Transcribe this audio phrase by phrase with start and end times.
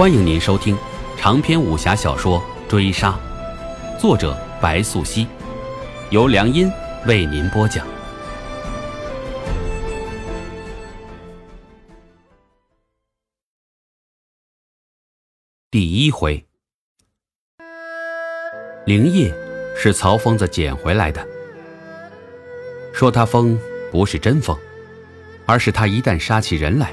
[0.00, 0.74] 欢迎您收听
[1.18, 3.20] 长篇武侠小说《追杀》，
[4.00, 5.26] 作者白素熙，
[6.08, 6.72] 由良音
[7.06, 7.86] 为您播讲。
[15.70, 16.42] 第一回，
[18.86, 19.30] 灵叶
[19.76, 21.22] 是曹疯子捡回来的。
[22.94, 23.54] 说他疯
[23.92, 24.56] 不是真疯，
[25.44, 26.90] 而是他一旦杀起人来，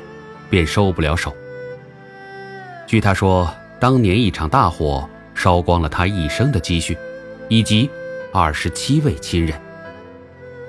[0.50, 1.34] 便收不了手。
[2.88, 6.97] 据他说，当年一场大火烧光了他一生的积蓄，
[7.50, 7.89] 以及
[8.32, 9.59] 二十七位亲人。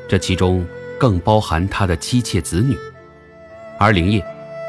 [0.08, 0.66] 这其中
[0.98, 2.76] 更包含他的妻妾子女，
[3.78, 4.20] 而灵叶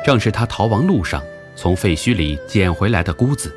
[0.06, 1.24] 正是他逃亡路上
[1.56, 3.52] 从废墟里捡回来的孤子。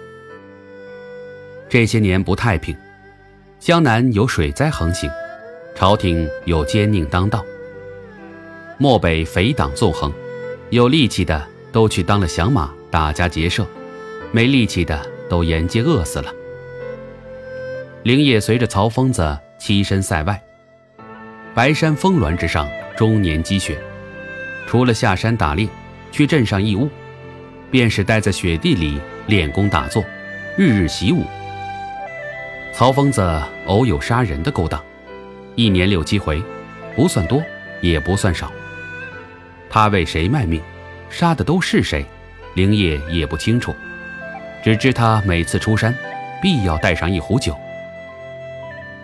[1.69, 2.75] 这些年不太平，
[3.61, 5.11] 江南有水灾横行，
[5.75, 7.45] 朝廷有奸佞当道，
[8.79, 10.11] 漠北匪党纵横，
[10.71, 13.67] 有力气的都去当了响马，打家劫舍。
[14.33, 16.33] 没力气的都沿街饿死了。
[18.03, 20.43] 灵叶随着曹疯子栖身塞外，
[21.55, 23.79] 白山峰峦之上终年积雪，
[24.67, 25.69] 除了下山打猎，
[26.11, 26.89] 去镇上义务，
[27.71, 30.03] 便是待在雪地里练功打坐，
[30.57, 31.25] 日日习武。
[32.73, 34.83] 曹疯子偶有杀人的勾当，
[35.55, 36.43] 一年六七回，
[36.97, 37.43] 不算多，
[37.83, 38.51] 也不算少。
[39.69, 40.61] 他为谁卖命，
[41.11, 42.05] 杀的都是谁，
[42.55, 43.75] 灵业也不清楚。
[44.63, 45.93] 只知他每次出山，
[46.41, 47.57] 必要带上一壶酒。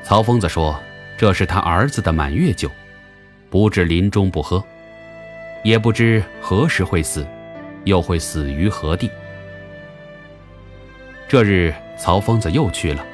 [0.04, 0.80] 曹疯子说
[1.18, 2.70] ：“这是他儿子的满月酒，
[3.50, 4.64] 不至临终不喝，
[5.64, 7.26] 也不知何时会死，
[7.84, 9.10] 又会死于何地。”
[11.28, 13.04] 这日，曹疯子又去了，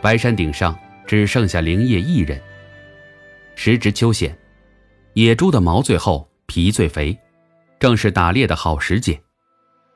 [0.00, 2.40] 白山顶上只剩下灵叶一人。
[3.54, 4.34] 时值秋险，
[5.12, 7.16] 野猪的毛最厚，皮最肥，
[7.78, 9.20] 正是打猎的好时节。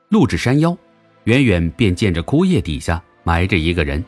[0.09, 0.77] 路至山腰。
[1.25, 4.03] 远远便见着枯叶底下埋着一个人。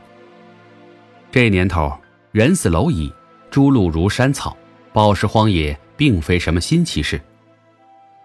[1.31, 1.91] 这年头，
[2.31, 3.11] 人死蝼蚁，
[3.51, 4.55] 猪鹿如山草，
[4.93, 7.19] 暴尸荒野并非什么新奇事。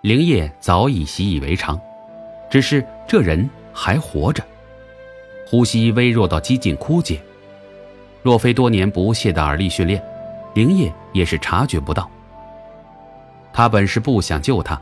[0.03, 1.79] 灵叶早已习以为常，
[2.51, 4.45] 只是这人还活着，
[5.47, 7.21] 呼吸微弱到几近枯竭。
[8.23, 10.03] 若非多年不懈的耳力训练，
[10.55, 12.09] 灵叶也是察觉不到。
[13.53, 14.81] 他本是不想救他，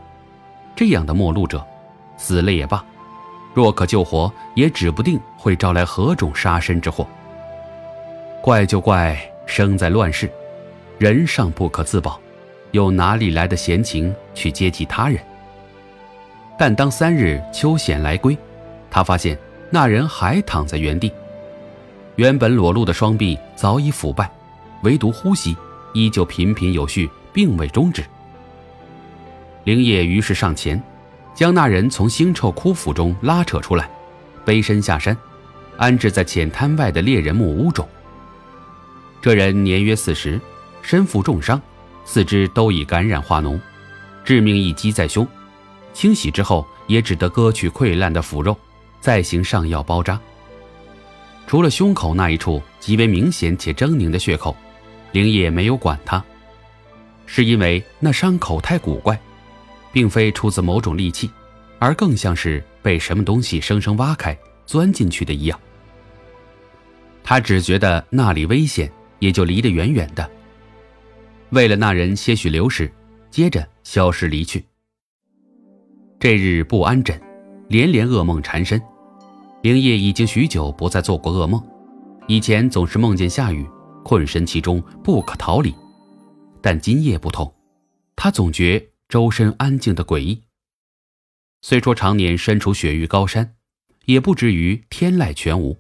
[0.75, 1.65] 这样的陌路者，
[2.17, 2.85] 死了也罢。
[3.53, 7.07] 若可救活，也指不定会招来何种杀身之祸。
[8.43, 10.31] 怪就怪生在乱世，
[10.99, 12.19] 人尚不可自保，
[12.71, 15.19] 又哪里来的闲情去接济他人？
[16.59, 18.37] 但当三日秋险来归，
[18.91, 19.37] 他发现
[19.71, 21.13] 那人还躺在原地，
[22.17, 24.31] 原本裸露的双臂早已腐败，
[24.83, 25.57] 唯独呼吸
[25.93, 28.05] 依旧频频有序，并未终止。
[29.65, 30.81] 灵叶于是上前。
[31.35, 33.91] 将那人从腥臭枯腐中拉扯出来，
[34.45, 35.17] 背身下山，
[35.77, 37.89] 安置在浅滩外的猎人木屋中。
[39.23, 40.41] 这人年约四十，
[40.83, 41.61] 身负重伤，
[42.05, 43.59] 四肢都已感染化脓，
[44.25, 45.27] 致命一击在胸。
[45.93, 48.57] 清洗之后，也只得割去溃烂的腐肉，
[49.01, 50.19] 再行上药包扎。
[51.47, 54.57] 除了胸口那一处极为明显且狰狞的血口，
[55.13, 56.23] 灵叶没有管他，
[57.27, 59.19] 是因为那伤口太古怪。
[59.93, 61.31] 并非出自某种利器，
[61.79, 64.37] 而更像是被什么东西生生挖开、
[64.67, 65.59] 钻进去的一样。
[67.23, 70.29] 他只觉得那里危险，也就离得远远的。
[71.51, 72.91] 为了那人些许流食，
[73.31, 74.65] 接着消失离去。
[76.19, 77.21] 这日不安枕，
[77.69, 78.81] 连连噩梦缠身。
[79.63, 81.63] 灵叶已经许久不再做过噩梦，
[82.27, 83.67] 以前总是梦见下雨，
[84.05, 85.75] 困身其中不可逃离，
[86.63, 87.53] 但今夜不同，
[88.17, 88.85] 他总觉。
[89.11, 90.41] 周身安静的诡异。
[91.63, 93.57] 虽说常年身处雪域高山，
[94.05, 95.77] 也不至于天籁全无。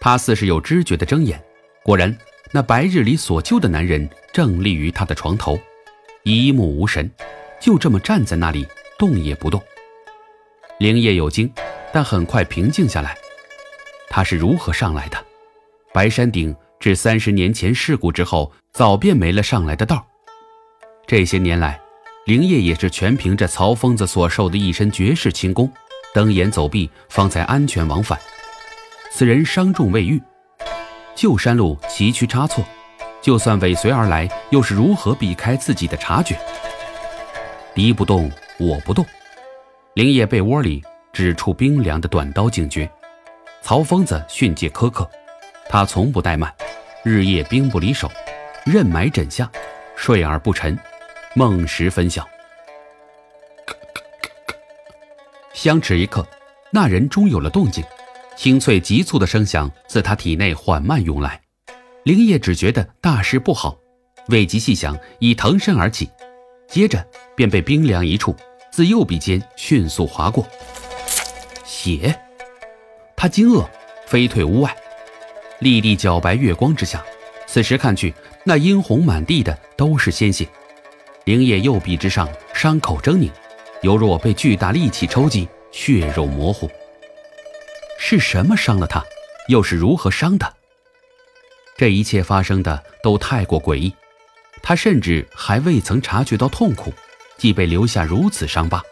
[0.00, 1.44] 他似是有知觉的睁眼，
[1.84, 2.16] 果然，
[2.50, 5.60] 那白日里所救的男人正立于他的床头，
[6.22, 7.08] 一目无神，
[7.60, 8.66] 就这么站在那里，
[8.98, 9.62] 动也不动。
[10.78, 11.52] 灵叶有惊，
[11.92, 13.14] 但很快平静下来。
[14.08, 15.26] 他是如何上来的？
[15.92, 20.06] 白山顶至三十年前事故之后，早便没了上来的道。
[21.06, 21.78] 这些年来。
[22.30, 25.68] 灵业也是全凭着曹疯子所受的一身绝世轻功，
[26.14, 28.16] 登岩走壁，方才安全往返。
[29.10, 30.22] 此人伤重未愈，
[31.16, 32.64] 旧山路崎岖差错，
[33.20, 36.38] 就算尾随而来，又是如何避开自己的察觉？
[37.74, 38.30] 敌不动，
[38.60, 39.04] 我不动。
[39.94, 42.88] 灵业被窝里只触冰凉的短刀警觉。
[43.60, 45.10] 曹疯子训诫苛刻，
[45.68, 46.54] 他从不怠慢，
[47.02, 48.08] 日夜兵不离手，
[48.64, 49.50] 任埋枕下，
[49.96, 50.78] 睡而不沉。
[51.36, 52.28] 梦时分晓，
[55.52, 56.26] 相持一刻，
[56.72, 57.84] 那人终有了动静，
[58.36, 61.40] 清脆急促的声响自他体内缓慢涌来。
[62.02, 63.78] 灵叶只觉得大事不好，
[64.26, 66.10] 未及细想，已腾身而起，
[66.66, 67.06] 接着
[67.36, 68.34] 便被冰凉一触
[68.72, 70.44] 自右臂间迅速划过。
[71.64, 72.12] 血！
[73.14, 73.64] 他惊愕，
[74.04, 74.76] 飞退屋外。
[75.60, 77.04] 立地皎白月光之下，
[77.46, 78.12] 此时看去，
[78.42, 80.48] 那殷红满地的都是鲜血。
[81.30, 83.30] 灵叶右臂之上伤口狰狞，
[83.82, 86.68] 犹若被巨大力气抽击，血肉模糊。
[88.00, 89.00] 是什么伤了他？
[89.46, 90.54] 又是如何伤的？
[91.76, 93.94] 这一切发生的都太过诡异，
[94.60, 96.92] 他甚至还未曾察觉到痛苦，
[97.38, 98.82] 即被留下如此伤疤。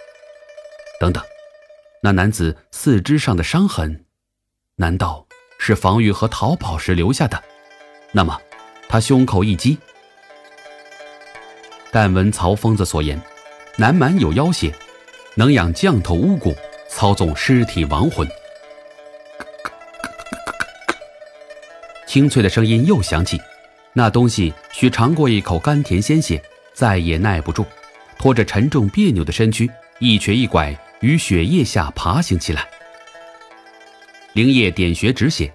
[1.00, 1.20] 等等，
[2.05, 4.05] 那男子四肢上的伤痕，
[4.76, 5.26] 难道
[5.58, 7.43] 是防御和逃跑时留下的？
[8.12, 8.40] 那么，
[8.88, 9.76] 他胸口一击。
[11.90, 13.20] 但闻曹疯子所言，
[13.76, 14.73] 南蛮有妖邪，
[15.35, 16.55] 能养降头巫蛊，
[16.88, 18.29] 操纵尸体亡魂。
[22.06, 23.40] 清脆的声音又响起，
[23.93, 26.43] 那东西需尝过一口甘甜鲜血，
[26.75, 27.64] 再也耐不住，
[28.19, 32.67] 拖着沉重别扭的身躯，一瘸一拐于血液下爬行起来。
[34.35, 35.52] 灵叶点穴止血，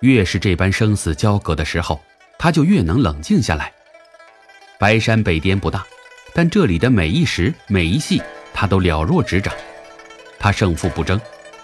[0.00, 2.00] 越是这般生死交割的时候，
[2.38, 3.72] 他就越能冷静下来。
[4.78, 5.84] 白山北巅不大，
[6.32, 8.22] 但这里的每一石每一隙，
[8.54, 9.52] 他都了若指掌。
[10.38, 11.20] 他胜负不争，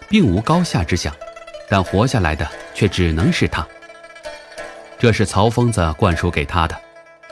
[0.09, 1.15] 并无高下之想，
[1.71, 2.45] 但活下来的
[2.75, 3.65] 却只能是他。
[4.99, 6.77] 这是曹疯子灌输给他的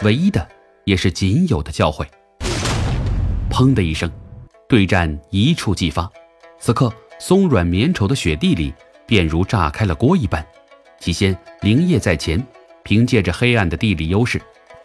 [0.02, 0.46] 唯一的，
[0.84, 2.06] 也是仅有的教诲。
[3.50, 4.08] 砰的一声，
[4.68, 6.08] 对战一触即发。
[6.60, 8.72] 此刻，松软绵稠的雪地里，
[9.04, 10.46] 便如炸开了锅一般。
[11.00, 12.40] 起先，灵叶在前，
[12.84, 14.40] 凭借着黑暗的地理优势，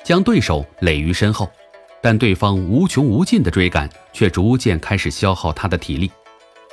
[0.07, 1.51] 将对手垒于身后。
[1.99, 6.09] 但对方无穷无尽的追赶，却逐渐开始消耗他的体力。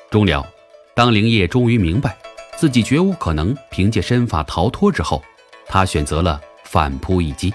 [0.08, 0.46] 终了，
[0.94, 2.16] 当灵叶终于明白
[2.56, 5.20] 自己绝无可能凭借身法逃脱之后，
[5.66, 7.52] 他选择了反扑一击。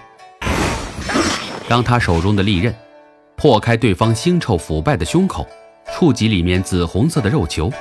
[1.70, 2.76] 当他手中的利刃
[3.38, 5.48] 破开对方腥臭腐败的胸口，
[5.94, 7.72] 触及里面紫红色的肉球，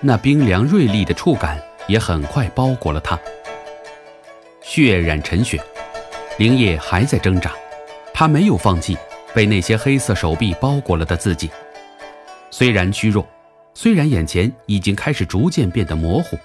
[0.00, 3.18] 那冰凉锐利的触感也很快包裹了他。
[4.62, 5.62] 血染陈雪，
[6.36, 7.52] 灵叶还在挣扎，
[8.12, 8.96] 他没有放弃
[9.32, 11.48] 被那些黑色手臂包裹了的自己。
[12.50, 13.24] 虽然虚弱，
[13.72, 16.36] 虽然眼前已经开始逐渐变得模糊，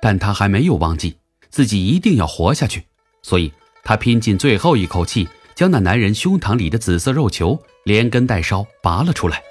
[0.00, 1.16] 但他还没有忘记。
[1.50, 2.84] 自己一定要活下去，
[3.22, 3.52] 所以
[3.82, 9.42] 他拼尽最后一口气，将那男人胸膛里的紫色肉球连根带梢拔了出来。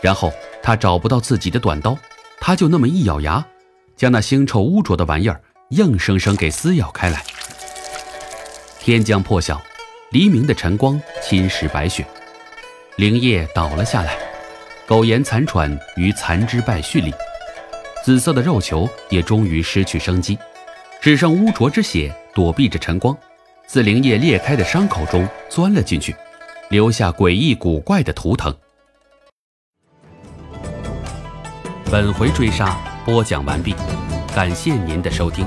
[0.00, 0.32] 然后
[0.62, 1.96] 他找不到自己的短刀，
[2.40, 3.44] 他就那么一咬牙，
[3.94, 5.40] 将那腥臭污浊的玩意儿
[5.70, 7.22] 硬生生给撕咬开来。
[8.82, 9.60] 天将破晓，
[10.10, 12.02] 黎明的晨光侵蚀白雪，
[12.96, 14.16] 灵叶倒了下来，
[14.86, 17.12] 苟延残喘于残肢败絮里，
[18.02, 20.36] 紫色的肉球也终于失去生机。
[21.02, 23.16] 只剩污浊之血躲避着晨光，
[23.66, 26.16] 自灵叶裂开的伤口中钻了进去，
[26.70, 28.54] 留下诡异古怪的图腾。
[31.90, 33.74] 本回追杀播讲完毕，
[34.34, 35.46] 感谢您的收听。